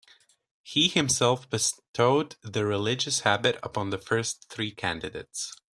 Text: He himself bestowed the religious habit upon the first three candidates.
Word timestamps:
He 0.63 0.87
himself 0.87 1.47
bestowed 1.47 2.35
the 2.41 2.65
religious 2.65 3.19
habit 3.19 3.59
upon 3.61 3.91
the 3.91 3.99
first 3.99 4.49
three 4.49 4.71
candidates. 4.71 5.53